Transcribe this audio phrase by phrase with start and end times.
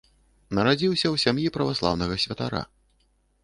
[0.59, 2.67] Нарадзіўся ў сям'і праваслаўнага святара.